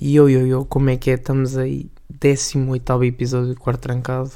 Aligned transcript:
E 0.00 0.16
eu, 0.16 0.28
eu, 0.28 0.46
eu, 0.46 0.64
como 0.64 0.90
é 0.90 0.96
que 0.96 1.10
é? 1.10 1.14
Estamos 1.14 1.56
aí, 1.56 1.90
18 2.08 3.04
episódio 3.04 3.54
do 3.54 3.60
Quarto 3.60 3.80
Trancado. 3.80 4.30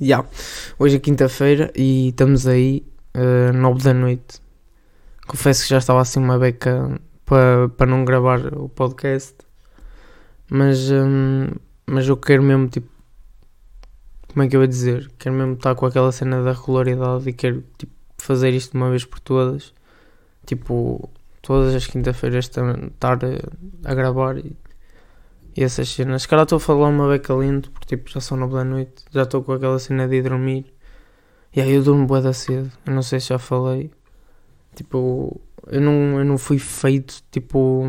Já, 0.00 0.06
yeah. 0.06 0.28
hoje 0.78 0.96
é 0.96 0.98
quinta-feira 0.98 1.72
e 1.76 2.08
estamos 2.08 2.46
aí, 2.46 2.84
uh, 3.16 3.52
9 3.52 3.82
da 3.82 3.94
noite. 3.94 4.40
Confesso 5.26 5.62
que 5.62 5.70
já 5.70 5.78
estava 5.78 6.00
assim 6.00 6.18
uma 6.18 6.38
beca 6.38 7.00
para 7.24 7.68
pa 7.68 7.86
não 7.86 8.04
gravar 8.04 8.52
o 8.54 8.68
podcast, 8.68 9.34
mas, 10.50 10.90
um, 10.90 11.48
mas 11.86 12.08
eu 12.08 12.16
quero 12.16 12.42
mesmo, 12.42 12.66
tipo, 12.66 12.88
como 14.28 14.42
é 14.42 14.48
que 14.48 14.56
eu 14.56 14.60
vou 14.60 14.66
dizer? 14.66 15.10
Quero 15.18 15.34
mesmo 15.36 15.54
estar 15.54 15.74
com 15.74 15.86
aquela 15.86 16.10
cena 16.10 16.42
da 16.42 16.52
regularidade 16.52 17.28
e 17.28 17.32
quero, 17.32 17.62
tipo, 17.78 17.92
fazer 18.18 18.52
isto 18.52 18.72
de 18.72 18.78
uma 18.78 18.90
vez 18.90 19.04
por 19.04 19.20
todas. 19.20 19.72
Tipo, 20.44 21.08
todas 21.42 21.74
as 21.74 21.86
quinta-feiras 21.86 22.46
estar 22.46 23.18
a 23.84 23.94
gravar 23.94 24.38
e, 24.38 24.56
e 25.56 25.62
essas 25.62 25.88
cenas. 25.88 26.22
Se 26.22 26.28
calhar 26.28 26.44
estou 26.44 26.56
a 26.56 26.60
falar 26.60 26.88
uma 26.88 27.08
beca 27.08 27.34
lento, 27.34 27.70
porque 27.72 27.96
tipo, 27.96 28.08
já 28.10 28.20
são 28.20 28.38
nove 28.38 28.54
da 28.54 28.64
noite, 28.64 29.04
já 29.10 29.24
estou 29.24 29.42
com 29.42 29.52
aquela 29.52 29.78
cena 29.78 30.08
de 30.08 30.16
ir 30.16 30.22
dormir. 30.22 30.72
E 31.54 31.60
aí 31.60 31.72
eu 31.72 31.82
durmo 31.82 32.06
bué 32.06 32.22
da 32.22 32.32
cedo, 32.32 32.70
eu 32.86 32.94
não 32.94 33.02
sei 33.02 33.20
se 33.20 33.28
já 33.28 33.38
falei. 33.38 33.90
Tipo, 34.74 35.38
eu 35.66 35.80
não, 35.80 36.18
eu 36.18 36.24
não 36.24 36.38
fui 36.38 36.58
feito, 36.58 37.22
tipo, 37.30 37.84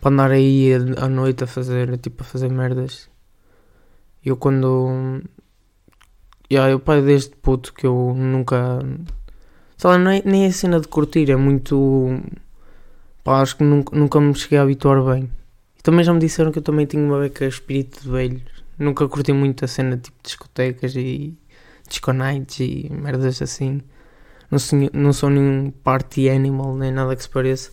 para 0.00 0.10
andar 0.10 0.30
aí 0.30 0.72
à 0.98 1.08
noite 1.08 1.44
a 1.44 1.46
fazer, 1.46 1.96
tipo, 1.98 2.22
a 2.22 2.26
fazer 2.26 2.50
merdas. 2.50 3.08
Eu 4.24 4.36
quando... 4.36 5.22
Yeah, 6.52 6.72
eu 6.72 6.80
pai 6.80 7.00
desde 7.00 7.30
puto 7.36 7.72
que 7.72 7.86
eu 7.86 8.12
nunca 8.14 8.80
Sei 9.80 9.88
lá, 9.88 9.96
não 9.96 10.10
é, 10.10 10.20
nem 10.26 10.44
a 10.44 10.52
cena 10.52 10.78
de 10.78 10.86
curtir, 10.88 11.30
é 11.30 11.36
muito. 11.36 12.20
Pá, 13.24 13.40
acho 13.40 13.56
que 13.56 13.64
nunca, 13.64 13.96
nunca 13.96 14.20
me 14.20 14.34
cheguei 14.34 14.58
a 14.58 14.62
habituar 14.62 15.02
bem. 15.02 15.30
E 15.78 15.82
também 15.82 16.04
já 16.04 16.12
me 16.12 16.20
disseram 16.20 16.52
que 16.52 16.58
eu 16.58 16.62
também 16.62 16.84
tinha 16.84 17.02
uma 17.02 17.18
beca 17.18 17.46
espírito 17.46 18.02
de 18.02 18.10
velho. 18.10 18.42
Nunca 18.78 19.08
curti 19.08 19.32
muito 19.32 19.64
a 19.64 19.68
cena 19.68 19.96
tipo 19.96 20.18
discotecas 20.22 20.94
e 20.96 21.34
disco 21.88 22.12
nights 22.12 22.60
e 22.60 22.90
merdas 22.92 23.40
assim. 23.40 23.80
Não 24.50 24.58
sou, 24.58 24.78
não 24.92 25.14
sou 25.14 25.30
nenhum 25.30 25.70
party 25.70 26.28
animal 26.28 26.76
nem 26.76 26.92
nada 26.92 27.16
que 27.16 27.22
se 27.22 27.30
pareça. 27.30 27.70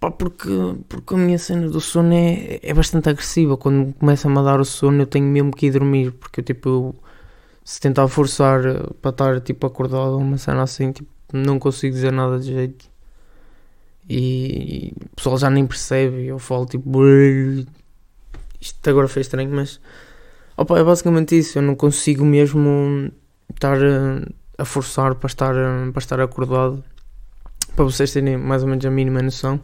Pá, 0.00 0.10
porque, 0.10 0.48
porque 0.88 1.14
a 1.14 1.18
minha 1.18 1.38
cena 1.38 1.68
do 1.68 1.82
sono 1.82 2.14
é, 2.14 2.60
é 2.62 2.72
bastante 2.72 3.10
agressiva. 3.10 3.58
Quando 3.58 3.92
começa-me 3.92 4.38
a 4.38 4.42
dar 4.42 4.58
o 4.58 4.64
sono, 4.64 5.02
eu 5.02 5.06
tenho 5.06 5.26
mesmo 5.26 5.52
que 5.52 5.66
ir 5.66 5.72
dormir. 5.72 6.12
Porque 6.12 6.42
tipo, 6.42 6.68
eu, 6.70 6.94
se 7.64 7.80
tentar 7.80 8.08
forçar 8.08 8.62
para 9.00 9.10
estar 9.10 9.40
tipo 9.40 9.66
acordado 9.66 10.16
uma 10.16 10.38
cena 10.38 10.62
assim, 10.62 10.92
tipo, 10.92 11.08
não 11.32 11.58
consigo 11.58 11.94
dizer 11.94 12.12
nada 12.12 12.38
de 12.38 12.46
jeito. 12.46 12.90
E 14.08 14.92
o 15.00 15.16
pessoal 15.16 15.38
já 15.38 15.48
nem 15.48 15.66
percebe. 15.66 16.26
Eu 16.26 16.38
falo 16.38 16.66
tipo. 16.66 17.00
Isto 18.60 18.90
agora 18.90 19.08
fez 19.08 19.26
estranho, 19.26 19.50
mas. 19.50 19.80
Opa, 20.56 20.78
é 20.78 20.84
basicamente 20.84 21.38
isso. 21.38 21.58
Eu 21.58 21.62
não 21.62 21.76
consigo 21.76 22.24
mesmo 22.24 23.10
estar 23.54 23.78
a, 23.78 24.26
a 24.58 24.64
forçar 24.64 25.14
para 25.14 25.28
estar, 25.28 25.54
para 25.92 25.98
estar 26.00 26.20
acordado. 26.20 26.82
Para 27.76 27.84
vocês 27.84 28.12
terem 28.12 28.36
mais 28.36 28.62
ou 28.62 28.68
menos 28.68 28.84
a 28.84 28.90
mínima 28.90 29.22
noção. 29.22 29.60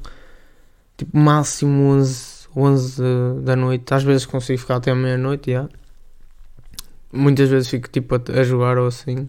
Tipo, 0.97 1.19
máximo 1.19 1.91
11, 1.95 2.49
11 2.57 3.03
da 3.43 3.57
noite. 3.57 3.93
Às 3.93 4.05
vezes 4.05 4.27
consigo 4.27 4.61
ficar 4.61 4.77
até 4.77 4.95
meia-noite, 4.95 5.51
já. 5.51 5.69
Muitas 7.13 7.49
vezes 7.49 7.69
fico 7.69 7.89
tipo 7.89 8.15
a, 8.15 8.21
a 8.41 8.43
jogar 8.45 8.79
ou 8.79 8.87
assim. 8.87 9.29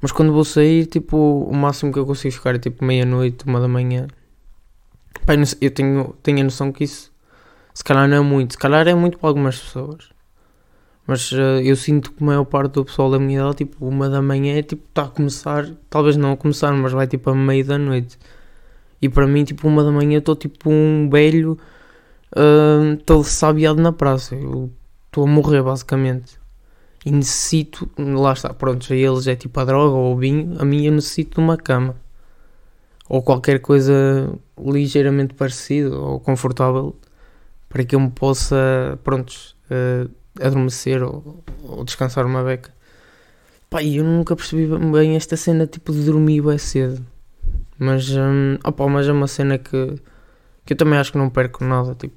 Mas 0.00 0.12
quando 0.12 0.32
vou 0.32 0.44
sair, 0.44 0.86
tipo, 0.86 1.16
o 1.16 1.54
máximo 1.54 1.92
que 1.92 1.98
eu 1.98 2.06
consigo 2.06 2.34
ficar 2.34 2.54
é 2.54 2.58
tipo 2.58 2.84
meia-noite, 2.84 3.46
uma 3.46 3.60
da 3.60 3.68
manhã. 3.68 4.06
Pai, 5.24 5.36
eu 5.60 5.70
tenho, 5.70 6.14
tenho 6.22 6.40
a 6.40 6.44
noção 6.44 6.70
que 6.70 6.84
isso 6.84 7.12
se 7.76 7.84
calhar 7.84 8.08
não 8.08 8.16
é 8.16 8.20
muito, 8.20 8.52
se 8.52 8.58
calhar 8.58 8.88
é 8.88 8.94
muito 8.94 9.18
para 9.18 9.28
algumas 9.28 9.58
pessoas. 9.58 10.08
Mas 11.06 11.30
uh, 11.32 11.60
eu 11.62 11.76
sinto 11.76 12.10
que 12.10 12.22
a 12.22 12.26
maior 12.26 12.44
parte 12.44 12.72
do 12.72 12.84
pessoal 12.84 13.10
da 13.10 13.18
minha 13.18 13.40
idade, 13.40 13.58
tipo, 13.58 13.86
uma 13.86 14.08
da 14.08 14.22
manhã 14.22 14.56
é 14.58 14.62
tipo, 14.62 14.82
está 14.88 15.02
a 15.02 15.08
começar, 15.08 15.68
talvez 15.90 16.16
não 16.16 16.32
a 16.32 16.36
começar, 16.36 16.72
mas 16.72 16.92
vai 16.92 17.06
tipo 17.06 17.30
a 17.30 17.34
meio 17.34 17.64
da 17.64 17.78
noite. 17.78 18.18
E 19.00 19.08
para 19.08 19.26
mim, 19.26 19.44
tipo, 19.44 19.68
uma 19.68 19.84
da 19.84 19.90
manhã 19.92 20.18
estou 20.18 20.34
tipo 20.34 20.70
um 20.70 21.08
velho 21.10 21.58
uh, 22.32 22.96
todo 23.04 23.24
sabiado 23.24 23.80
na 23.80 23.92
praça. 23.92 24.34
Eu 24.34 24.70
estou 25.06 25.24
a 25.24 25.26
morrer 25.26 25.62
basicamente 25.62 26.38
e 27.06 27.10
necessito, 27.12 27.88
lá 27.96 28.32
está, 28.32 28.52
pronto, 28.52 28.92
a 28.92 28.96
eles 28.96 29.28
é 29.28 29.36
tipo 29.36 29.60
a 29.60 29.64
droga 29.64 29.94
ou 29.94 30.14
o 30.14 30.16
vinho, 30.18 30.60
a 30.60 30.64
mim 30.64 30.86
eu 30.86 30.92
necessito 30.92 31.36
de 31.36 31.40
uma 31.40 31.56
cama 31.56 31.94
ou 33.08 33.22
qualquer 33.22 33.60
coisa 33.60 34.36
ligeiramente 34.58 35.32
parecido 35.32 36.02
ou 36.02 36.18
confortável 36.18 36.96
para 37.68 37.84
que 37.84 37.94
eu 37.94 38.00
me 38.00 38.10
possa, 38.10 38.98
prontos, 39.04 39.54
uh, 39.70 40.10
adormecer 40.40 41.00
ou, 41.00 41.44
ou, 41.62 41.84
descansar 41.84 42.26
uma 42.26 42.42
beca. 42.42 42.74
Pá, 43.70 43.84
eu 43.84 44.02
nunca 44.02 44.34
percebi 44.34 44.66
bem 44.90 45.14
esta 45.14 45.36
cena 45.36 45.64
tipo 45.64 45.92
de 45.92 46.04
dormir 46.04 46.42
bem 46.42 46.58
cedo, 46.58 47.06
mas, 47.78 48.10
um, 48.10 48.58
opa, 48.64 48.88
mas 48.88 49.06
é 49.06 49.12
uma 49.12 49.28
cena 49.28 49.58
que, 49.58 49.94
que 50.64 50.72
eu 50.72 50.76
também 50.76 50.98
acho 50.98 51.12
que 51.12 51.18
não 51.18 51.30
perco 51.30 51.64
nada, 51.64 51.94
tipo 51.94 52.16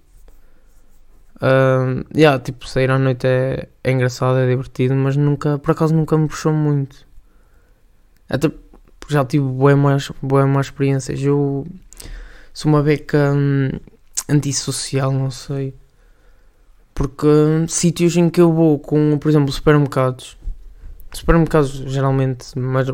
Uh, 1.41 2.03
yeah, 2.13 2.37
tipo, 2.37 2.67
sair 2.67 2.91
à 2.91 2.99
noite 2.99 3.25
é, 3.25 3.69
é 3.83 3.91
engraçado, 3.91 4.37
é 4.37 4.47
divertido, 4.47 4.93
mas 4.95 5.15
nunca, 5.15 5.57
por 5.57 5.71
acaso 5.71 5.95
nunca 5.95 6.17
me 6.17 6.27
puxou 6.27 6.51
muito. 6.51 7.07
Até 8.29 8.49
porque 8.49 9.13
já 9.13 9.23
tive 9.23 9.45
boas 9.45 9.77
mais, 9.77 10.11
boas 10.21 10.47
mais 10.47 10.67
experiências. 10.67 11.21
Eu 11.21 11.65
sou 12.53 12.71
uma 12.71 12.83
beca 12.83 13.31
hum, 13.33 13.69
antissocial, 14.27 15.11
não 15.11 15.31
sei. 15.31 15.73
Porque 16.93 17.25
hum, 17.25 17.67
sítios 17.67 18.17
em 18.17 18.29
que 18.29 18.41
eu 18.41 18.53
vou 18.53 18.77
com, 18.77 19.17
por 19.17 19.29
exemplo, 19.29 19.51
supermercados. 19.51 20.37
Supermercados 21.13 21.71
geralmente, 21.87 22.57
mas 22.59 22.87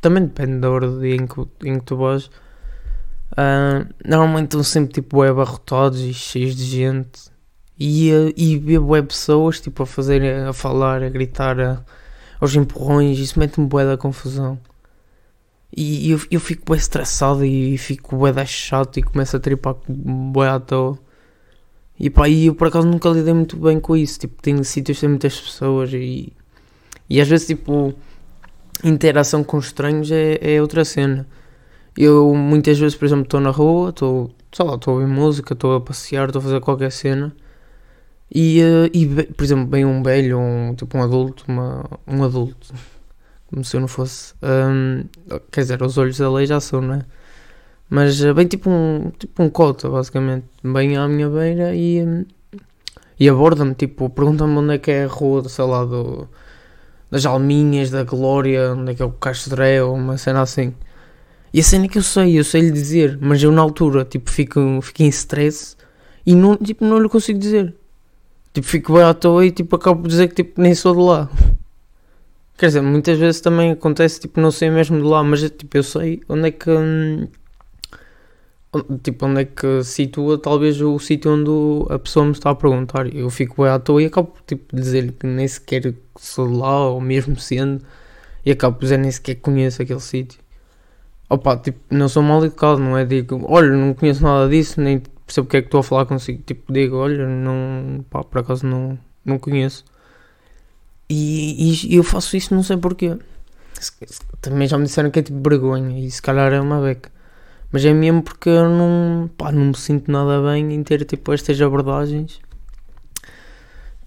também 0.00 0.24
depende 0.24 0.58
da 0.58 0.70
hora 0.70 0.88
do 0.88 1.00
dia 1.00 1.14
em 1.14 1.26
que, 1.26 1.40
em 1.64 1.78
que 1.78 1.84
tu 1.84 1.96
vais. 1.96 2.26
Uh, 3.32 3.88
normalmente 4.04 4.48
estão 4.48 4.62
sempre 4.62 4.92
tipo 4.92 5.22
abarrotados 5.22 6.00
e 6.00 6.12
cheios 6.12 6.54
de 6.54 6.64
gente 6.64 7.31
e, 7.84 8.34
e 8.36 8.78
web 8.78 9.08
pessoas 9.08 9.60
tipo 9.60 9.82
a 9.82 9.86
fazer, 9.86 10.22
a 10.46 10.52
falar, 10.52 11.02
a 11.02 11.08
gritar 11.08 11.60
a, 11.60 11.82
aos 12.40 12.54
empurrões, 12.54 13.18
isso 13.18 13.38
mete-me 13.38 13.66
bué 13.66 13.84
da 13.84 13.96
confusão. 13.96 14.58
E 15.74 16.10
eu, 16.10 16.20
eu 16.30 16.38
fico 16.38 16.64
bué 16.66 16.76
estressado 16.76 17.44
e 17.44 17.76
fico 17.78 18.16
bué 18.16 18.32
da 18.32 18.44
chato 18.44 18.98
e 18.98 19.02
começo 19.02 19.36
a 19.36 19.40
tripar 19.40 19.74
bué 19.88 20.48
à 20.48 20.60
toa. 20.60 20.98
E 21.98 22.10
pá, 22.10 22.28
e 22.28 22.46
eu 22.46 22.54
por 22.54 22.68
acaso 22.68 22.86
nunca 22.86 23.08
lidei 23.08 23.34
muito 23.34 23.56
bem 23.56 23.80
com 23.80 23.96
isso, 23.96 24.18
tipo, 24.20 24.40
tenho 24.42 24.64
sítios 24.64 25.00
tem 25.00 25.08
muitas 25.08 25.40
pessoas 25.40 25.92
e, 25.92 26.32
e 27.08 27.20
às 27.20 27.28
vezes 27.28 27.46
tipo, 27.48 27.94
interação 28.84 29.42
com 29.44 29.58
estranhos 29.58 30.10
é, 30.10 30.38
é 30.40 30.60
outra 30.62 30.84
cena. 30.84 31.26
Eu 31.96 32.34
muitas 32.34 32.78
vezes, 32.78 32.96
por 32.96 33.06
exemplo, 33.06 33.24
estou 33.24 33.40
na 33.40 33.50
rua, 33.50 33.90
estou, 33.90 34.30
sei 34.52 34.64
lá, 34.66 34.74
estou 34.76 34.94
a 34.94 35.00
ouvir 35.00 35.12
música, 35.12 35.54
estou 35.54 35.76
a 35.76 35.80
passear, 35.80 36.28
estou 36.28 36.40
a 36.40 36.42
fazer 36.42 36.60
qualquer 36.60 36.92
cena 36.92 37.34
e, 38.34 38.62
uh, 38.62 38.90
e, 38.94 39.06
por 39.24 39.44
exemplo, 39.44 39.66
bem 39.66 39.84
um 39.84 40.02
velho, 40.02 40.38
um, 40.38 40.74
tipo 40.74 40.96
um 40.96 41.02
adulto, 41.02 41.44
uma, 41.46 41.84
um 42.06 42.24
adulto, 42.24 42.72
como 43.50 43.62
se 43.62 43.76
eu 43.76 43.80
não 43.80 43.88
fosse. 43.88 44.34
Um, 44.42 45.04
quer 45.50 45.60
dizer, 45.62 45.82
os 45.82 45.98
olhos 45.98 46.16
da 46.16 46.30
lei 46.32 46.46
já 46.46 46.58
são, 46.58 46.80
não 46.80 46.94
é? 46.94 47.02
Mas 47.90 48.22
uh, 48.22 48.32
bem 48.32 48.46
tipo 48.46 48.70
um, 48.70 49.10
tipo 49.18 49.42
um 49.42 49.50
cota, 49.50 49.88
basicamente. 49.90 50.46
Bem 50.64 50.96
à 50.96 51.06
minha 51.06 51.28
beira 51.28 51.74
e, 51.74 52.02
um, 52.02 52.24
e 53.20 53.28
aborda-me, 53.28 53.74
tipo, 53.74 54.08
pergunta-me 54.08 54.56
onde 54.56 54.74
é 54.74 54.78
que 54.78 54.90
é 54.90 55.04
a 55.04 55.08
rua, 55.08 55.46
sei 55.48 55.64
lá, 55.66 55.84
do, 55.84 56.26
das 57.10 57.26
Alminhas, 57.26 57.90
da 57.90 58.02
Glória, 58.04 58.72
onde 58.72 58.92
é 58.92 58.94
que 58.94 59.02
é 59.02 59.04
o 59.04 59.12
Castro 59.12 59.62
ou 59.86 59.94
uma 59.94 60.16
cena 60.16 60.40
assim. 60.40 60.74
E 61.52 61.60
a 61.60 61.62
cena 61.62 61.84
é 61.84 61.88
que 61.88 61.98
eu 61.98 62.02
sei, 62.02 62.38
eu 62.38 62.44
sei 62.44 62.62
lhe 62.62 62.70
dizer, 62.70 63.18
mas 63.20 63.42
eu 63.42 63.52
na 63.52 63.60
altura, 63.60 64.06
tipo, 64.06 64.30
fico, 64.30 64.80
fico 64.80 65.02
em 65.02 65.08
stress 65.08 65.76
e 66.24 66.34
não, 66.34 66.56
tipo, 66.56 66.84
não 66.84 66.98
lhe 66.98 67.10
consigo 67.10 67.38
dizer. 67.38 67.74
Tipo, 68.52 68.66
fico 68.66 68.92
bem 68.92 69.02
à 69.02 69.14
toa 69.14 69.46
e 69.46 69.50
tipo, 69.50 69.76
acabo 69.76 70.02
por 70.02 70.08
dizer 70.08 70.28
que 70.28 70.34
tipo, 70.36 70.60
nem 70.60 70.74
sou 70.74 70.94
de 70.94 71.00
lá. 71.00 71.30
Quer 72.58 72.66
dizer, 72.66 72.82
muitas 72.82 73.18
vezes 73.18 73.40
também 73.40 73.72
acontece, 73.72 74.20
tipo, 74.20 74.40
não 74.40 74.50
sei 74.50 74.70
mesmo 74.70 74.98
de 74.98 75.04
lá, 75.04 75.22
mas 75.24 75.40
tipo, 75.50 75.76
eu 75.76 75.82
sei 75.82 76.20
onde 76.28 76.48
é 76.48 76.50
que. 76.50 76.70
Hum, 76.70 77.28
tipo, 79.02 79.26
onde 79.26 79.40
é 79.42 79.44
que 79.44 79.82
situa 79.84 80.38
talvez 80.38 80.80
o 80.80 80.98
sítio 80.98 81.32
onde 81.32 81.92
a 81.92 81.98
pessoa 81.98 82.26
me 82.26 82.32
está 82.32 82.50
a 82.50 82.54
perguntar. 82.54 83.12
Eu 83.14 83.30
fico 83.30 83.62
bem 83.62 83.70
à 83.70 83.78
toa 83.78 84.02
e 84.02 84.06
acabo 84.06 84.32
tipo, 84.46 84.74
dizer 84.74 85.12
que 85.12 85.26
nem 85.26 85.48
sequer 85.48 85.94
sou 86.18 86.48
de 86.48 86.54
lá, 86.56 86.88
ou 86.88 87.00
mesmo 87.00 87.38
sendo, 87.38 87.82
e 88.44 88.50
acabo 88.52 88.76
por 88.76 88.84
dizer 88.84 88.98
nem 88.98 89.10
sequer 89.10 89.36
conheço 89.36 89.82
aquele 89.82 90.00
sítio. 90.00 90.40
Opa, 91.28 91.56
tipo, 91.56 91.80
não 91.90 92.08
sou 92.08 92.22
mal 92.22 92.44
educado, 92.44 92.78
não 92.80 92.96
é? 92.98 93.04
Digo, 93.04 93.40
olha, 93.48 93.70
não 93.70 93.94
conheço 93.94 94.22
nada 94.22 94.48
disso, 94.48 94.80
nem 94.80 95.02
percebo 95.26 95.46
o 95.46 95.50
que 95.50 95.56
é 95.56 95.60
que 95.62 95.68
estou 95.68 95.80
a 95.80 95.84
falar 95.84 96.06
consigo. 96.06 96.42
Tipo, 96.42 96.72
digo, 96.72 96.96
olha, 96.96 97.26
não, 97.26 98.04
pá, 98.10 98.22
por 98.24 98.40
acaso 98.40 98.66
não, 98.66 98.98
não 99.24 99.38
conheço. 99.38 99.84
E, 101.08 101.86
e, 101.86 101.96
eu 101.96 102.02
faço 102.02 102.36
isso 102.36 102.54
não 102.54 102.62
sei 102.62 102.76
porquê. 102.76 103.16
Também 104.40 104.68
já 104.68 104.78
me 104.78 104.84
disseram 104.84 105.10
que 105.10 105.18
é 105.18 105.22
tipo 105.22 105.40
vergonha 105.48 105.98
e 105.98 106.10
se 106.10 106.22
calhar 106.22 106.52
é 106.52 106.60
uma 106.60 106.80
beca. 106.80 107.10
Mas 107.70 107.84
é 107.84 107.92
mesmo 107.92 108.22
porque 108.22 108.48
eu 108.48 108.68
não, 108.68 109.30
pá, 109.36 109.50
não 109.50 109.66
me 109.66 109.76
sinto 109.76 110.10
nada 110.10 110.42
bem 110.42 110.72
em 110.72 110.82
ter 110.82 111.04
tipo 111.04 111.32
estas 111.32 111.60
abordagens 111.60 112.40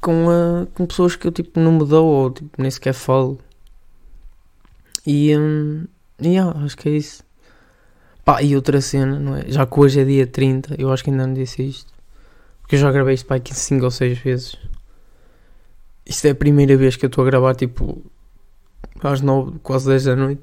com, 0.05 0.27
uh, 0.27 0.67
com 0.75 0.85
pessoas 0.85 1.15
que 1.15 1.25
eu 1.27 1.31
tipo 1.31 1.59
não 1.59 1.71
me 1.71 1.85
dou 1.85 2.07
ou 2.07 2.31
tipo, 2.31 2.61
nem 2.61 2.69
sequer 2.69 2.93
falo. 2.93 3.39
E 5.05 5.35
um, 5.35 5.85
yeah, 6.21 6.57
acho 6.63 6.77
que 6.77 6.89
é 6.89 6.91
isso. 6.93 7.23
Pá, 8.25 8.41
e 8.41 8.55
outra 8.55 8.81
cena, 8.81 9.19
não 9.19 9.35
é? 9.35 9.43
Já 9.47 9.67
que 9.67 9.79
hoje 9.79 10.01
é 10.01 10.03
dia 10.03 10.25
30, 10.25 10.75
eu 10.79 10.91
acho 10.91 11.03
que 11.03 11.11
ainda 11.11 11.27
não 11.27 11.33
disse 11.35 11.61
isto. 11.61 11.93
Porque 12.59 12.75
eu 12.75 12.79
já 12.79 12.91
gravei 12.91 13.13
isto 13.13 13.31
aqui 13.31 13.53
5 13.53 13.85
ou 13.85 13.91
6 13.91 14.17
vezes. 14.17 14.55
Isto 16.03 16.25
é 16.25 16.31
a 16.31 16.35
primeira 16.35 16.75
vez 16.75 16.95
que 16.95 17.05
eu 17.05 17.07
estou 17.07 17.23
a 17.23 17.27
gravar 17.27 17.53
tipo 17.53 18.01
às 19.03 19.21
9, 19.21 19.59
quase 19.61 19.87
10 19.87 20.03
da 20.05 20.15
noite. 20.15 20.41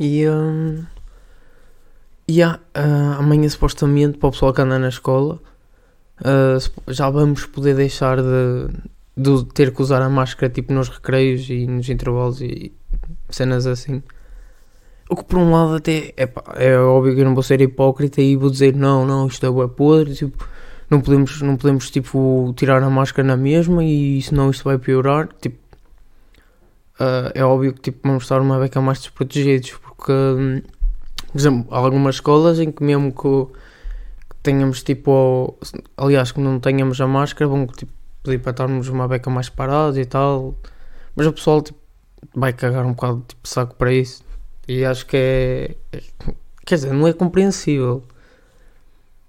E 0.00 0.28
um, 0.28 0.84
yeah, 2.28 2.60
uh, 2.76 3.20
amanhã 3.20 3.48
supostamente 3.48 4.18
para 4.18 4.28
o 4.28 4.32
pessoal 4.32 4.52
que 4.52 4.60
anda 4.60 4.78
na 4.78 4.88
escola 4.88 5.40
uh, 6.20 6.92
já 6.92 7.10
vamos 7.10 7.46
poder 7.46 7.74
deixar 7.74 8.18
de, 8.20 8.68
de 9.16 9.44
ter 9.46 9.72
que 9.72 9.82
usar 9.82 10.02
a 10.02 10.08
máscara 10.08 10.52
tipo 10.52 10.72
nos 10.72 10.88
recreios 10.88 11.48
e 11.48 11.66
nos 11.66 11.88
intervalos 11.88 12.40
e 12.40 12.72
cenas 13.30 13.66
assim. 13.66 14.02
O 15.08 15.16
que 15.16 15.24
por 15.24 15.38
um 15.38 15.50
lado 15.50 15.76
até 15.76 16.12
é, 16.16 16.26
pá, 16.26 16.42
é 16.56 16.76
óbvio 16.78 17.14
que 17.14 17.20
eu 17.20 17.24
não 17.24 17.34
vou 17.34 17.42
ser 17.42 17.60
hipócrita 17.62 18.20
e 18.20 18.36
vou 18.36 18.50
dizer 18.50 18.74
não, 18.74 19.06
não, 19.06 19.26
isto 19.26 19.46
é 19.46 19.68
podre, 19.68 20.14
tipo, 20.14 20.46
não 20.90 21.00
podemos, 21.00 21.40
não 21.40 21.56
podemos 21.56 21.90
tipo 21.90 22.52
tirar 22.56 22.82
a 22.82 22.90
máscara 22.90 23.26
na 23.26 23.36
mesma 23.36 23.82
e 23.84 24.20
senão 24.20 24.50
isto 24.50 24.64
vai 24.64 24.78
piorar. 24.78 25.28
Tipo, 25.40 25.56
uh, 27.00 27.30
é 27.34 27.44
óbvio 27.44 27.72
que 27.74 27.80
tipo, 27.80 28.06
vamos 28.06 28.24
estar 28.24 28.40
uma 28.40 28.58
beca 28.58 28.80
mais 28.80 29.00
desprotegidos 29.00 29.72
porque, 29.72 30.12
um, 30.12 30.62
por 31.32 31.38
exemplo, 31.38 31.74
há 31.74 31.78
algumas 31.78 32.16
escolas 32.16 32.58
em 32.60 32.70
que 32.70 32.82
mesmo 32.82 33.10
que, 33.12 33.52
que 34.30 34.36
tenhamos 34.42 34.82
tipo, 34.82 35.58
aliás, 35.96 36.32
que 36.32 36.40
não 36.40 36.60
tenhamos 36.60 37.00
a 37.00 37.06
máscara, 37.06 37.48
vão 37.48 37.66
tipo, 37.66 37.92
pedir 38.22 38.38
para 38.40 38.50
estarmos 38.50 38.88
uma 38.88 39.08
beca 39.08 39.30
mais 39.30 39.48
parados 39.48 39.96
e 39.98 40.04
tal, 40.04 40.54
mas 41.16 41.26
o 41.26 41.32
pessoal 41.32 41.62
tipo, 41.62 41.78
vai 42.34 42.52
cagar 42.52 42.84
um 42.84 42.92
bocado 42.92 43.24
tipo, 43.26 43.48
saco 43.48 43.74
para 43.74 43.92
isso. 43.92 44.27
E 44.68 44.84
acho 44.84 45.06
que 45.06 45.16
é. 45.16 45.76
Quer 46.66 46.74
dizer, 46.74 46.92
não 46.92 47.08
é 47.08 47.12
compreensível. 47.14 48.02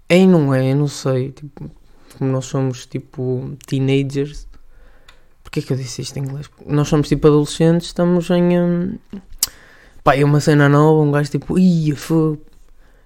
É 0.10 0.18
e 0.18 0.28
não 0.28 0.54
é, 0.54 0.74
eu 0.74 0.76
não 0.76 0.88
sei. 0.88 1.32
Tipo, 1.32 1.72
como 2.18 2.32
nós 2.32 2.46
somos 2.46 2.86
tipo 2.86 3.58
teenagers. 3.66 4.46
Porquê 5.42 5.62
que 5.62 5.72
eu 5.72 5.78
disse 5.78 6.02
isto 6.02 6.18
em 6.18 6.24
inglês? 6.24 6.50
Nós 6.66 6.90
somos 6.90 7.08
tipo 7.08 7.28
adolescentes, 7.28 7.88
estamos 7.88 8.30
em. 8.30 8.60
Um, 8.60 9.00
pá, 10.04 10.16
é 10.16 10.26
uma 10.26 10.42
cena 10.42 10.68
nova, 10.68 11.02
um 11.02 11.12
gajo 11.12 11.32
tipo. 11.32 11.58
Ia, 11.58 11.96
foi. 11.96 12.38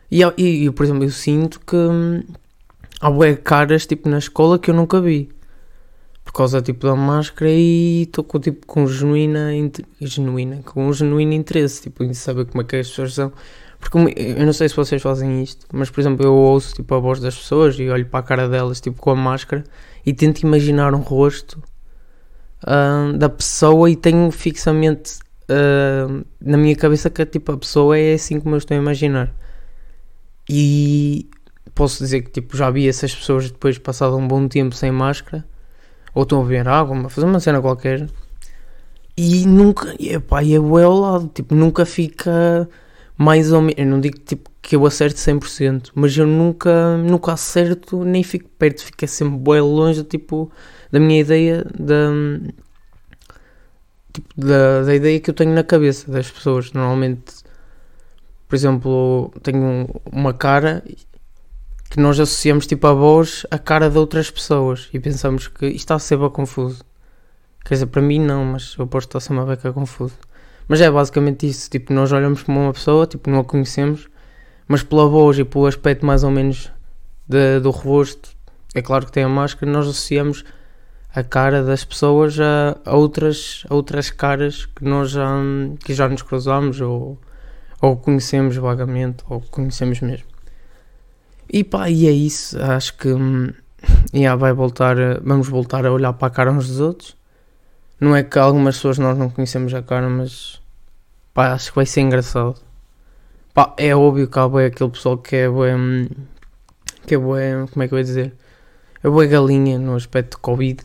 E, 0.09 0.23
e, 0.37 0.71
por 0.71 0.83
exemplo, 0.83 1.03
eu 1.03 1.11
sinto 1.11 1.59
que. 1.59 1.75
Hum, 1.75 2.23
há 2.99 3.11
bué 3.11 3.35
caras 3.35 3.85
tipo 3.85 4.09
na 4.09 4.17
escola 4.17 4.57
que 4.57 4.71
eu 4.71 4.75
nunca 4.75 4.99
vi 4.99 5.29
por 6.23 6.33
causa 6.33 6.61
tipo 6.61 6.85
da 6.87 6.95
máscara 6.95 7.51
e 7.51 8.03
estou 8.03 8.23
com 8.23 8.39
tipo 8.39 8.65
com 8.65 8.87
genuína 8.87 9.49
genuína 9.99 10.61
com 10.63 10.87
um 10.87 10.93
genuíno 10.93 11.33
interesse 11.33 11.83
tipo 11.83 12.03
em 12.03 12.13
saber 12.13 12.45
como 12.45 12.61
é 12.61 12.65
que 12.65 12.75
as 12.77 12.89
pessoas 12.89 13.13
são. 13.13 13.31
Porque 13.79 13.97
eu 13.97 14.45
não 14.45 14.53
sei 14.53 14.69
se 14.69 14.75
vocês 14.75 15.01
fazem 15.01 15.43
isto 15.43 15.67
mas 15.73 15.89
por 15.89 15.99
exemplo 15.99 16.25
eu 16.25 16.33
ouço 16.33 16.73
tipo 16.73 16.95
a 16.95 16.99
voz 16.99 17.19
das 17.19 17.35
pessoas 17.35 17.77
e 17.77 17.89
olho 17.89 18.05
para 18.05 18.21
a 18.21 18.23
cara 18.23 18.47
delas 18.47 18.79
tipo 18.79 18.99
com 19.01 19.11
a 19.11 19.15
máscara 19.15 19.63
e 20.05 20.13
tento 20.13 20.41
imaginar 20.41 20.93
um 20.93 21.01
rosto 21.01 21.61
uh, 22.63 23.17
da 23.17 23.29
pessoa 23.29 23.89
e 23.89 23.95
tenho 23.95 24.31
fixamente 24.31 25.19
uh, 25.49 26.25
na 26.41 26.57
minha 26.57 26.75
cabeça 26.75 27.09
que 27.09 27.25
tipo 27.25 27.51
a 27.51 27.57
pessoa 27.57 27.97
é 27.97 28.13
assim 28.13 28.39
como 28.39 28.55
eu 28.55 28.59
estou 28.59 28.75
a 28.75 28.79
imaginar. 28.79 29.33
E 30.49 31.29
posso 31.75 32.03
dizer 32.03 32.21
que 32.21 32.31
tipo 32.31 32.55
já 32.55 32.69
vi 32.69 32.87
essas 32.87 33.13
pessoas 33.13 33.51
depois 33.51 33.77
passado 33.77 34.15
um 34.17 34.27
bom 34.27 34.47
tempo 34.47 34.75
sem 34.75 34.91
máscara 34.91 35.45
ou 36.13 36.23
estão 36.23 36.41
a 36.41 36.43
beber 36.43 36.67
água, 36.67 37.05
a 37.05 37.09
fazer 37.09 37.27
uma 37.27 37.39
cena 37.39 37.61
qualquer. 37.61 38.07
E 39.15 39.45
nunca, 39.45 39.95
e 39.99 40.09
é 40.09 40.19
bué 40.19 40.83
ao 40.83 40.97
lado, 40.99 41.31
tipo, 41.33 41.53
nunca 41.53 41.85
fica 41.85 42.67
mais 43.17 43.51
ou 43.51 43.61
menos, 43.61 43.77
eu 43.77 43.85
não 43.85 43.99
digo 43.99 44.17
tipo, 44.19 44.49
que 44.61 44.75
eu 44.75 44.85
acerte 44.85 45.19
100%, 45.19 45.91
mas 45.93 46.17
eu 46.17 46.25
nunca, 46.25 46.97
nunca 46.97 47.33
acerto, 47.33 48.03
nem 48.03 48.23
fico 48.23 48.49
perto, 48.57 48.83
fica 48.83 49.05
sempre 49.07 49.37
bué 49.37 49.61
longe, 49.61 50.03
tipo, 50.03 50.51
da 50.91 50.99
minha 50.99 51.19
ideia, 51.21 51.65
da, 51.77 52.09
tipo, 54.11 54.27
da, 54.35 54.83
da 54.83 54.95
ideia 54.95 55.19
que 55.19 55.29
eu 55.29 55.33
tenho 55.33 55.53
na 55.53 55.63
cabeça 55.63 56.11
das 56.11 56.29
pessoas, 56.31 56.71
normalmente, 56.71 57.43
por 58.47 58.55
exemplo, 58.55 59.31
tenho 59.43 59.87
uma 60.11 60.33
cara 60.33 60.83
que 61.93 61.99
nós 61.99 62.19
associamos 62.19 62.65
tipo 62.65 62.87
a 62.87 62.93
voz 62.93 63.45
à 63.51 63.59
cara 63.59 63.87
de 63.87 63.99
outras 63.99 64.31
pessoas 64.31 64.89
e 64.91 64.99
pensamos 64.99 65.47
que 65.47 65.67
isto 65.67 65.77
está 65.77 65.93
a 65.93 65.99
ser 65.99 66.17
bem 66.17 66.27
confuso. 66.31 66.83
Quer 67.63 67.75
dizer, 67.75 67.85
para 67.85 68.01
mim 68.01 68.19
não, 68.19 68.43
mas 68.43 68.75
eu 68.79 68.87
posso 68.87 69.05
estar 69.05 69.19
a 69.19 69.21
ser 69.21 69.31
uma 69.31 69.45
beca 69.45 69.71
confuso. 69.71 70.15
Mas 70.67 70.81
é 70.81 70.89
basicamente 70.89 71.47
isso, 71.47 71.69
tipo, 71.69 71.93
nós 71.93 72.11
olhamos 72.11 72.41
para 72.41 72.51
uma 72.51 72.73
pessoa, 72.73 73.05
tipo, 73.05 73.29
não 73.29 73.41
a 73.41 73.43
conhecemos, 73.43 74.09
mas 74.67 74.81
pela 74.81 75.07
voz 75.07 75.37
e 75.37 75.43
pelo 75.43 75.67
aspecto 75.67 76.03
mais 76.03 76.23
ou 76.23 76.31
menos 76.31 76.71
de, 77.27 77.59
do 77.59 77.69
rosto, 77.69 78.31
é 78.73 78.81
claro 78.81 79.05
que 79.05 79.11
tem 79.11 79.23
a 79.23 79.29
máscara, 79.29 79.71
nós 79.71 79.85
associamos 79.87 80.43
a 81.13 81.23
cara 81.23 81.61
das 81.61 81.85
pessoas 81.85 82.39
a, 82.39 82.75
a 82.85 82.95
outras, 82.95 83.67
a 83.69 83.75
outras 83.75 84.09
caras 84.09 84.65
que 84.65 84.83
nós 84.83 85.11
já, 85.11 85.29
que 85.85 85.93
já 85.93 86.09
nos 86.09 86.23
cruzamos 86.23 86.81
ou, 86.81 87.19
ou 87.79 87.95
conhecemos 87.97 88.55
vagamente 88.57 89.23
ou 89.29 89.41
conhecemos 89.41 90.01
mesmo. 90.01 90.32
E 91.49 91.63
pá, 91.63 91.89
e 91.89 92.07
é 92.07 92.11
isso. 92.11 92.61
Acho 92.61 92.97
que 92.97 93.09
hum, 93.09 93.51
yeah, 94.13 94.35
vai 94.35 94.53
voltar, 94.53 94.95
vamos 95.21 95.47
voltar 95.47 95.85
a 95.85 95.91
olhar 95.91 96.13
para 96.13 96.27
a 96.27 96.31
cara 96.31 96.51
uns 96.51 96.67
dos 96.67 96.79
outros. 96.79 97.15
Não 97.99 98.15
é 98.15 98.23
que 98.23 98.37
algumas 98.37 98.75
pessoas 98.75 98.97
nós 98.97 99.17
não 99.17 99.29
conhecemos 99.29 99.73
a 99.73 99.81
cara, 99.81 100.09
mas 100.09 100.61
pá, 101.33 101.53
acho 101.53 101.69
que 101.69 101.75
vai 101.75 101.85
ser 101.85 102.01
engraçado. 102.01 102.55
Pá, 103.53 103.73
é 103.77 103.95
óbvio 103.95 104.27
que 104.27 104.39
há 104.39 104.49
bem 104.49 104.65
aquele 104.65 104.89
pessoal 104.89 105.17
que 105.17 105.35
é 105.35 105.47
bem, 105.49 105.75
hum, 105.75 106.07
que 107.05 107.15
é 107.15 107.17
bem, 107.17 107.67
como 107.71 107.83
é 107.83 107.87
que 107.87 107.93
eu 107.93 107.97
ia 107.97 108.03
dizer? 108.03 108.33
É 109.03 109.09
bem 109.09 109.29
galinha 109.29 109.77
no 109.79 109.95
aspecto 109.95 110.37
de 110.37 110.41
Covid. 110.41 110.81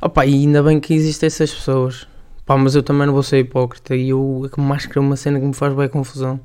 Opa, 0.00 0.26
e 0.26 0.34
ainda 0.34 0.62
bem 0.62 0.80
que 0.80 0.94
existem 0.94 1.26
essas 1.26 1.54
pessoas. 1.54 2.08
Pá, 2.44 2.56
mas 2.56 2.74
eu 2.74 2.82
também 2.82 3.06
não 3.06 3.14
vou 3.14 3.22
ser 3.22 3.38
hipócrita 3.38 3.94
e 3.94 4.08
eu 4.08 4.50
a 4.56 4.60
máscara 4.60 4.98
é 4.98 5.00
uma 5.00 5.16
cena 5.16 5.38
que 5.38 5.46
me 5.46 5.54
faz 5.54 5.72
bem 5.74 5.88
confusão. 5.88 6.40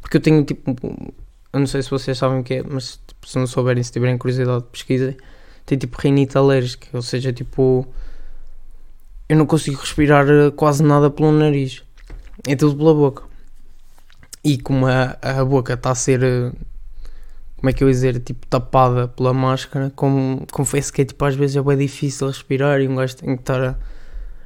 Porque 0.00 0.16
eu 0.16 0.20
tenho 0.20 0.42
tipo 0.44 0.74
eu 1.52 1.60
não 1.60 1.66
sei 1.66 1.82
se 1.82 1.90
vocês 1.90 2.16
sabem 2.16 2.40
o 2.40 2.42
que 2.42 2.54
é, 2.54 2.62
mas 2.62 2.98
tipo, 3.06 3.28
se 3.28 3.38
não 3.38 3.46
souberem, 3.46 3.82
se 3.82 3.92
tiverem 3.92 4.16
curiosidade, 4.16 4.64
pesquisem. 4.72 5.16
Tem 5.66 5.76
tipo 5.78 6.00
rinite 6.00 6.36
alérgica, 6.38 6.88
ou 6.92 7.02
seja, 7.02 7.32
tipo. 7.32 7.86
Eu 9.28 9.36
não 9.36 9.46
consigo 9.46 9.80
respirar 9.80 10.26
eh, 10.28 10.50
quase 10.50 10.82
nada 10.82 11.10
pelo 11.10 11.30
nariz, 11.32 11.82
é 12.46 12.56
tudo 12.56 12.76
pela 12.76 12.94
boca. 12.94 13.24
E 14.44 14.58
como 14.58 14.86
a, 14.86 15.16
a 15.22 15.44
boca 15.44 15.74
está 15.74 15.90
a 15.90 15.94
ser. 15.94 16.22
Eh, 16.22 16.52
como 17.56 17.70
é 17.70 17.72
que 17.72 17.84
eu 17.84 17.88
ia 17.88 17.94
dizer? 17.94 18.18
Tipo, 18.20 18.46
tapada 18.46 19.08
pela 19.08 19.32
máscara, 19.32 19.92
como, 19.94 20.44
confesso 20.50 20.92
que 20.92 21.02
é 21.02 21.04
tipo, 21.04 21.24
às 21.24 21.36
vezes 21.36 21.56
é 21.56 21.62
bem 21.62 21.76
difícil 21.76 22.26
respirar 22.28 22.80
e 22.80 22.88
um 22.88 22.96
gajo 22.96 23.16
tem 23.16 23.36
que 23.36 23.42
estar 23.42 23.62
a. 23.62 23.76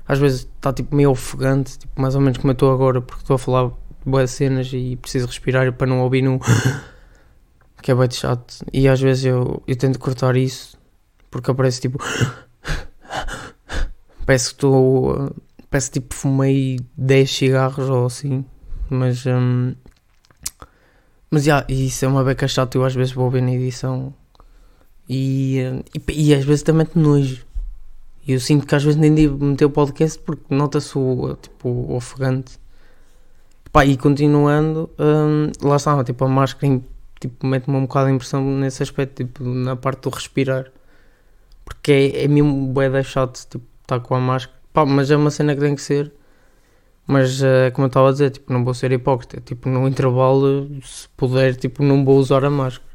Às 0.09 0.19
vezes 0.19 0.41
está 0.41 0.73
tipo 0.73 0.95
meio 0.95 1.11
ofegante, 1.11 1.79
tipo, 1.79 2.01
mais 2.01 2.15
ou 2.15 2.21
menos 2.21 2.39
como 2.39 2.51
eu 2.51 2.55
estou 2.55 2.73
agora, 2.73 3.01
porque 3.01 3.23
estou 3.23 3.37
a 3.37 3.39
falar 3.39 3.71
boas 4.05 4.31
cenas 4.31 4.71
e 4.73 4.97
preciso 4.97 5.27
respirar 5.27 5.73
para 5.73 5.87
não 5.87 6.01
ouvir 6.01 6.23
no 6.23 6.41
que 7.87 7.93
é 7.93 7.95
bem 7.95 8.11
chato. 8.11 8.65
E 8.73 8.89
às 8.89 9.01
vezes 9.01 9.27
eu, 9.27 9.63
eu 9.65 9.77
tento 9.77 10.01
cortar 10.01 10.37
isso 10.37 10.77
porque 11.31 11.53
aparece 11.53 11.81
tipo. 11.81 11.99
parece 14.27 14.49
que 14.49 14.55
estou. 14.57 15.33
Parece 15.71 15.93
tipo 15.93 16.13
fumei 16.13 16.81
10 16.97 17.31
cigarros 17.31 17.89
ou 17.89 18.07
assim. 18.07 18.45
Mas. 18.91 19.25
Um, 19.25 19.77
mas 21.31 21.47
yeah, 21.47 21.65
isso 21.69 22.05
é 22.05 22.09
uma 22.09 22.25
beca 22.25 22.49
chata. 22.49 22.77
Eu 22.77 22.85
às 22.85 22.93
vezes 22.93 23.13
vou 23.13 23.31
ver 23.31 23.43
na 23.43 23.53
edição 23.53 24.13
e, 25.09 25.59
e, 26.09 26.31
e 26.31 26.35
às 26.35 26.45
vezes 26.45 26.65
também 26.65 26.87
te 26.87 26.99
nojo. 26.99 27.47
E 28.27 28.33
eu 28.33 28.41
sinto 28.41 28.67
que 28.67 28.75
às 28.75 28.83
vezes 28.83 28.99
nem 28.99 29.15
devo 29.15 29.45
meter 29.45 29.65
o 29.65 29.71
podcast 29.71 30.19
porque 30.19 30.53
nota-se 30.53 30.99
o, 30.99 31.37
tipo, 31.37 31.95
ofegante. 31.95 32.59
Pá, 33.71 33.87
e 33.87 33.97
continuando, 33.97 34.91
um, 34.99 35.69
lá 35.69 35.77
estava, 35.77 36.03
tipo, 36.03 36.25
a 36.25 36.29
máscara 36.29 36.67
tipo, 37.21 37.47
mete-me 37.47 37.77
um 37.77 37.83
bocado 37.83 38.09
de 38.09 38.15
impressão 38.15 38.43
nesse 38.45 38.83
aspecto, 38.83 39.25
tipo, 39.25 39.43
na 39.45 39.77
parte 39.77 40.03
do 40.03 40.11
respirar. 40.11 40.71
Porque 41.65 41.93
é, 41.93 42.25
é 42.25 42.29
mesmo 42.29 42.69
bué 42.69 42.89
da 42.91 43.03
chato, 43.03 43.47
tipo, 43.49 43.65
estar 43.83 44.01
com 44.01 44.15
a 44.15 44.21
máscara. 44.21 44.57
Pá, 44.73 44.85
mas 44.87 45.11
é 45.11 45.17
uma 45.17 45.31
cena 45.31 45.55
que 45.55 45.61
tem 45.61 45.75
que 45.75 45.83
ser. 45.83 46.13
Mas, 47.07 47.41
uh, 47.41 47.71
como 47.73 47.87
eu 47.87 47.89
estava 47.89 48.09
a 48.09 48.13
dizer, 48.13 48.31
tipo, 48.31 48.53
não 48.53 48.65
vou 48.65 48.75
ser 48.75 48.93
hipócrita. 48.93 49.41
Tipo, 49.41 49.69
no 49.69 49.87
intervalo, 49.89 50.69
se 50.83 51.09
puder, 51.17 51.57
tipo, 51.57 51.83
não 51.83 52.05
vou 52.05 52.19
usar 52.19 52.45
a 52.45 52.51
máscara. 52.51 52.91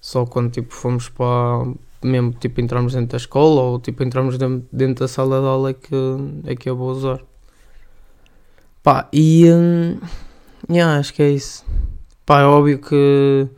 Só 0.00 0.26
quando, 0.26 0.50
tipo, 0.50 0.72
fomos 0.74 1.08
para... 1.08 1.66
Mesmo, 2.02 2.32
tipo, 2.32 2.60
entramos 2.60 2.92
dentro 2.92 3.08
da 3.10 3.16
escola 3.16 3.60
ou, 3.62 3.80
tipo, 3.80 4.04
entramos 4.04 4.38
dentro 4.72 5.04
da 5.04 5.08
sala 5.08 5.40
de 5.40 5.46
aula 5.46 5.70
é 5.70 5.74
que, 5.74 5.94
é 6.44 6.54
que 6.54 6.70
eu 6.70 6.76
vou 6.76 6.90
usar. 6.90 7.20
Pá, 8.82 9.08
e... 9.12 9.50
Hum, 9.50 9.98
yeah, 10.70 10.98
acho 11.00 11.12
que 11.12 11.22
é 11.22 11.30
isso. 11.30 11.64
Pá, 12.28 12.42
é 12.42 12.44
óbvio 12.44 12.78
que 12.78 13.48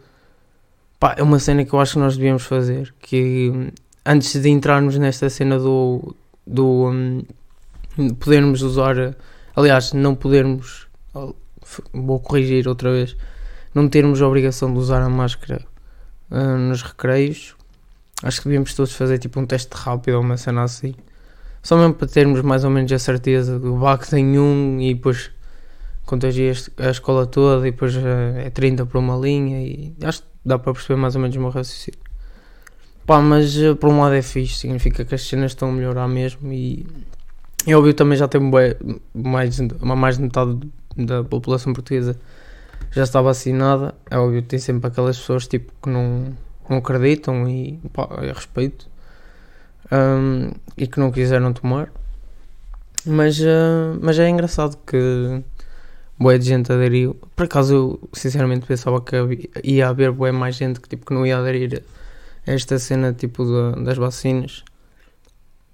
pá, 1.01 1.17
é 1.19 1.23
uma 1.25 1.41
cena 1.41 1.65
que 1.65 1.73
eu 1.73 1.81
acho 1.81 1.95
que 1.95 1.99
nós 1.99 2.17
devíamos 2.17 2.45
fazer. 2.45 2.95
Que 3.01 3.73
antes 4.07 4.41
de 4.41 4.49
entrarmos 4.49 4.97
nesta 4.97 5.29
cena 5.29 5.59
do, 5.59 6.15
do 6.47 6.89
um, 6.89 7.25
podermos 8.21 8.63
usar, 8.63 9.17
aliás, 9.57 9.93
não 9.93 10.15
podermos, 10.15 10.87
vou 11.93 12.21
corrigir 12.21 12.69
outra 12.69 12.93
vez, 12.93 13.17
não 13.75 13.89
termos 13.89 14.23
a 14.23 14.29
obrigação 14.29 14.73
de 14.73 14.79
usar 14.79 15.03
a 15.03 15.09
máscara 15.09 15.67
uh, 16.31 16.57
nos 16.57 16.83
recreios. 16.83 17.57
Acho 18.23 18.41
que 18.41 18.45
devíamos 18.49 18.73
todos 18.75 18.93
fazer 18.93 19.19
tipo 19.19 19.41
um 19.41 19.47
teste 19.47 19.75
rápido 19.75 20.15
ou 20.15 20.21
uma 20.21 20.37
cena 20.37 20.63
assim. 20.63 20.95
Só 21.61 21.77
mesmo 21.77 21.95
para 21.95 22.07
termos 22.07 22.41
mais 22.43 22.63
ou 22.63 22.71
menos 22.71 22.93
a 22.93 23.01
certeza 23.01 23.59
do 23.59 23.75
BAC 23.75 24.09
tem 24.09 24.39
um 24.39 24.81
e 24.81 24.95
depois 24.95 25.33
contagia 26.11 26.53
a 26.77 26.91
escola 26.91 27.25
toda 27.25 27.69
e 27.69 27.71
depois 27.71 27.95
uh, 27.95 28.01
é 28.37 28.51
30 28.51 28.85
para 28.85 28.99
uma 28.99 29.17
linha 29.17 29.63
e 29.63 29.95
acho 30.03 30.23
que 30.23 30.29
dá 30.45 30.59
para 30.59 30.73
perceber 30.73 31.01
mais 31.01 31.15
ou 31.15 31.21
menos 31.21 31.37
o 31.37 31.41
meu 31.41 31.51
raciocínio. 31.51 32.01
Pá, 33.07 33.21
mas 33.21 33.57
uh, 33.57 33.77
por 33.77 33.89
um 33.91 34.01
lado 34.01 34.17
é 34.17 34.23
fixe, 34.23 34.59
significa 34.59 35.05
que 35.05 35.15
as 35.15 35.23
cenas 35.23 35.53
estão 35.53 35.69
a 35.69 35.73
melhorar 35.73 36.09
mesmo 36.09 36.53
e 36.53 36.85
é 37.65 37.77
óbvio 37.77 37.95
também 37.95 38.19
já 38.19 38.27
tem 38.27 38.41
mais, 38.41 39.61
mais 39.95 40.17
de 40.17 40.25
metade 40.25 40.59
da 40.97 41.23
população 41.23 41.73
portuguesa 41.73 42.19
já 42.91 43.05
está 43.05 43.23
vacinada. 43.23 43.95
É 44.11 44.19
óbvio 44.19 44.43
tem 44.43 44.59
sempre 44.59 44.89
aquelas 44.89 45.17
pessoas 45.17 45.47
tipo, 45.47 45.73
que 45.81 45.89
não, 45.89 46.37
não 46.69 46.79
acreditam 46.79 47.49
e 47.49 47.79
pá, 47.93 48.09
é 48.21 48.33
respeito 48.33 48.89
um, 49.93 50.51
e 50.77 50.89
que 50.89 50.99
não 50.99 51.13
quiseram 51.13 51.53
tomar. 51.53 51.93
Mas, 53.07 53.39
uh, 53.39 53.97
mas 54.03 54.19
é 54.19 54.29
engraçado 54.29 54.77
que 54.85 55.41
boa 56.21 56.39
de 56.39 56.45
gente 56.45 56.71
aderiu. 56.71 57.15
Por 57.35 57.45
acaso 57.47 57.75
eu 57.75 58.09
sinceramente 58.13 58.67
pensava 58.67 59.01
que 59.01 59.17
ia 59.65 59.89
haver 59.89 60.13
boa 60.13 60.31
mais 60.31 60.55
gente 60.55 60.79
que, 60.79 60.89
tipo, 60.89 61.07
que 61.07 61.15
não 61.15 61.27
ia 61.27 61.39
aderir 61.39 61.83
a 62.47 62.53
esta 62.53 62.79
cena 62.79 63.15
tipo 63.15 63.45
de, 63.45 63.83
das 63.83 63.97
vacinas. 63.97 64.63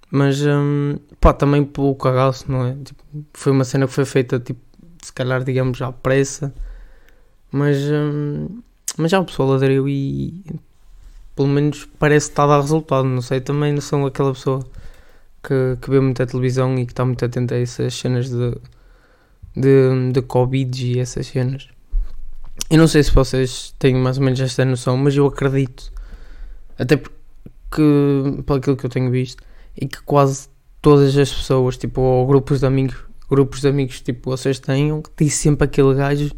Mas 0.09 0.41
um, 0.47 0.99
pá, 1.21 1.33
também 1.33 1.65
pelo 1.65 1.97
cagaço, 1.97 2.51
não 2.51 2.65
é? 2.65 2.77
Tipo, 2.77 3.03
foi 3.35 3.51
uma 3.53 3.65
cena 3.65 3.89
que 3.89 3.93
foi 3.93 4.05
feita 4.05 4.39
tipo, 4.39 4.61
se 5.03 5.13
calhar 5.13 5.43
digamos 5.43 5.83
à 5.83 5.91
pressa. 5.91 6.55
Mas, 7.51 7.79
um, 7.91 8.63
mas 8.97 9.11
já 9.11 9.19
o 9.21 9.25
pessoal 9.25 9.55
aderiu 9.55 9.89
e 9.89 10.45
pelo 11.35 11.49
menos 11.49 11.89
parece 11.99 12.29
que 12.29 12.33
está 12.33 12.45
a 12.45 12.47
dar 12.47 12.61
resultado. 12.61 13.05
Não 13.05 13.21
sei, 13.21 13.41
também 13.41 13.73
não 13.73 13.81
sou 13.81 14.07
aquela 14.07 14.33
pessoa 14.33 14.65
que, 15.43 15.77
que 15.83 15.91
vê 15.91 15.99
muita 16.01 16.25
televisão 16.25 16.79
e 16.79 16.87
que 16.87 16.93
está 16.93 17.05
muito 17.05 17.25
atenta 17.25 17.57
a 17.57 17.59
essas 17.61 17.95
cenas 17.95 18.31
de, 18.31 18.57
de, 19.57 20.13
de 20.13 20.23
Covid 20.23 20.93
e 20.93 21.01
essas 21.01 21.29
cenas. 21.29 21.69
Eu 22.69 22.79
não 22.79 22.87
sei 22.87 23.03
se 23.03 23.13
vocês 23.13 23.75
têm 23.79 23.95
mais 23.95 24.19
ou 24.19 24.25
menos 24.25 24.41
esta 24.41 24.65
noção, 24.65 24.97
mas 24.97 25.17
eu 25.17 25.27
acredito, 25.27 25.93
até 26.79 26.97
porque, 26.97 28.43
pelo 28.45 28.59
aquilo 28.59 28.77
que 28.77 28.87
eu 28.87 28.91
tenho 28.91 29.11
visto, 29.11 29.43
e 29.77 29.87
que 29.87 30.03
quase 30.03 30.49
todas 30.83 31.17
as 31.17 31.33
pessoas, 31.33 31.77
tipo, 31.77 32.01
ou 32.01 32.27
grupos 32.27 32.61
de 32.61 32.67
amigos, 32.67 32.97
grupos 33.29 33.61
de 33.61 33.69
amigos, 33.69 34.01
tipo, 34.01 34.31
vocês 34.31 34.59
tenham, 34.59 35.01
que 35.03 35.11
tem 35.11 35.29
sempre 35.29 35.65
aquele 35.65 35.95
gajo 35.95 36.31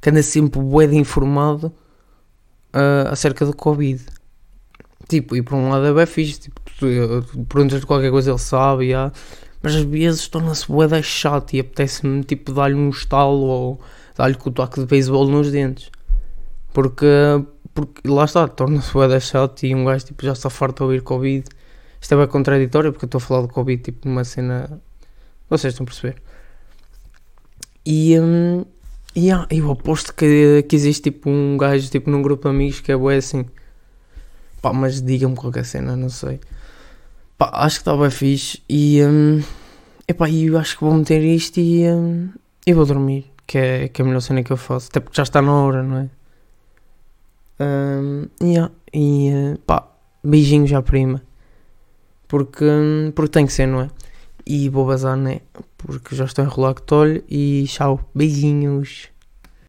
que 0.00 0.10
anda 0.10 0.22
sempre 0.22 0.60
bué 0.60 0.86
de 0.86 0.96
informado 0.96 1.72
uh, 2.74 3.08
acerca 3.10 3.44
do 3.44 3.54
Covid. 3.54 4.04
Tipo, 5.08 5.36
e 5.36 5.42
por 5.42 5.54
um 5.54 5.68
lado 5.68 5.86
é 5.86 5.94
bem 5.94 6.06
fixe, 6.06 6.40
tipo, 6.40 6.60
perguntas 7.48 7.80
de 7.80 7.86
qualquer 7.86 8.10
coisa 8.10 8.30
ele 8.30 8.38
sabe, 8.38 8.86
yeah, 8.86 9.12
mas 9.66 9.74
às 9.74 9.82
vezes 9.82 10.28
torna-se 10.28 10.64
bué 10.70 10.86
de 10.86 11.02
chato 11.02 11.54
e 11.54 11.58
apetece-me, 11.58 12.22
tipo, 12.22 12.52
dar-lhe 12.52 12.76
um 12.76 12.88
estalo 12.88 13.46
ou 13.46 13.80
dar-lhe 14.14 14.36
com 14.36 14.48
o 14.48 14.52
toque 14.52 14.78
de 14.78 14.86
beisebol 14.86 15.26
nos 15.26 15.50
dentes. 15.50 15.90
Porque, 16.72 17.04
porque 17.74 18.08
lá 18.08 18.26
está, 18.26 18.46
torna-se 18.46 18.92
bué 18.92 19.08
de 19.08 19.18
chato 19.18 19.64
e 19.66 19.74
um 19.74 19.84
gajo, 19.84 20.06
tipo, 20.06 20.24
já 20.24 20.34
está 20.34 20.48
farto 20.48 20.76
de 20.76 20.82
ouvir 20.84 21.02
Covid. 21.02 21.48
Isto 22.00 22.14
é 22.14 22.16
bem 22.16 22.28
contraditório 22.28 22.92
porque 22.92 23.06
eu 23.06 23.08
estou 23.08 23.18
a 23.18 23.20
falar 23.20 23.48
de 23.48 23.52
Covid, 23.52 23.82
tipo, 23.82 24.08
numa 24.08 24.22
cena... 24.22 24.80
Vocês 25.50 25.74
estão 25.74 25.82
a 25.82 25.86
perceber? 25.88 26.22
E... 27.84 28.16
Um, 28.20 28.64
yeah, 29.16 29.48
eu 29.50 29.68
aposto 29.72 30.14
que, 30.14 30.62
que 30.68 30.76
existe, 30.76 31.10
tipo, 31.10 31.28
um 31.28 31.56
gajo, 31.56 31.90
tipo, 31.90 32.08
num 32.08 32.22
grupo 32.22 32.48
de 32.48 32.54
amigos 32.54 32.78
que 32.78 32.92
é 32.92 32.96
bué 32.96 33.16
assim 33.16 33.44
Pá, 34.62 34.72
mas 34.72 35.02
diga-me 35.02 35.34
qualquer 35.34 35.64
cena, 35.64 35.96
não 35.96 36.08
sei. 36.08 36.38
Pá, 37.36 37.50
acho 37.52 37.78
que 37.78 37.80
está 37.80 37.96
bem 37.96 38.10
fixe 38.10 38.62
e. 38.68 39.02
Um, 39.02 39.42
epá, 40.08 40.30
eu 40.30 40.58
acho 40.58 40.78
que 40.78 40.84
vou 40.84 40.94
meter 40.94 41.22
isto 41.22 41.58
e. 41.58 41.88
Um, 41.88 42.30
e 42.66 42.72
vou 42.72 42.84
dormir, 42.84 43.30
que 43.46 43.58
é, 43.58 43.88
que 43.88 44.02
é 44.02 44.04
a 44.04 44.06
melhor 44.06 44.20
cena 44.20 44.42
que 44.42 44.52
eu 44.52 44.56
faço. 44.56 44.88
Até 44.90 45.00
porque 45.00 45.16
já 45.16 45.22
está 45.22 45.40
na 45.40 45.52
hora, 45.52 45.82
não 45.82 45.98
é? 45.98 46.08
Um, 47.58 48.28
yeah, 48.42 48.72
e 48.92 49.30
uh, 49.30 49.58
pá, 49.60 49.88
beijinhos 50.22 50.72
à 50.72 50.82
prima. 50.82 51.22
Porque, 52.28 52.64
um, 52.64 53.12
porque 53.14 53.30
tem 53.30 53.46
que 53.46 53.52
ser, 53.52 53.66
não 53.66 53.82
é? 53.82 53.90
E 54.44 54.68
vou 54.68 54.86
bazar, 54.86 55.16
né? 55.16 55.40
Porque 55.78 56.14
já 56.14 56.24
estou 56.24 56.44
enrolado 56.44 56.76
com 56.76 56.82
o 56.82 56.86
tolho. 56.86 57.24
E 57.28 57.64
tchau, 57.68 58.00
beijinhos. 58.14 59.08